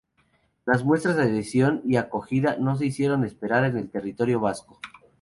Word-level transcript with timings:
Las 0.65 0.83
muestras 0.83 1.15
de 1.15 1.21
adhesión 1.21 1.83
y 1.85 1.97
acogida 1.97 2.57
no 2.59 2.75
se 2.75 2.87
hicieron 2.87 3.23
esperar 3.23 3.65
en 3.65 3.77
el 3.77 3.91
territorio 3.91 4.39
vasco. 4.39 4.79